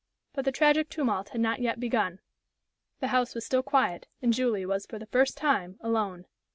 But 0.33 0.45
the 0.45 0.51
tragic 0.51 0.89
tumult 0.89 1.29
had 1.29 1.41
not 1.41 1.59
yet 1.59 1.79
begun. 1.79 2.21
The 3.01 3.09
house 3.09 3.35
was 3.35 3.45
still 3.45 3.61
quiet, 3.61 4.07
and 4.19 4.33
Julie 4.33 4.65
was 4.65 4.87
for 4.87 4.97
the 4.97 5.05
first 5.05 5.37
time 5.37 5.77
alone. 5.79 6.25